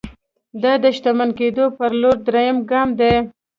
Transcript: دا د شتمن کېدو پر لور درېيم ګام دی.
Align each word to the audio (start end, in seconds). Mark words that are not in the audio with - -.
دا 0.61 0.73
د 0.83 0.85
شتمن 0.97 1.29
کېدو 1.39 1.65
پر 1.77 1.91
لور 2.01 2.17
درېيم 2.27 2.57
ګام 2.71 2.89
دی. 2.99 3.13